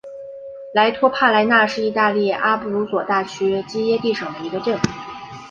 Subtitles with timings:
[0.73, 4.79] 莱托帕莱纳是意大利阿布鲁佐大区基耶蒂省的一个镇。